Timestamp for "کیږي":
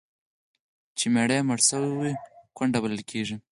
3.11-3.35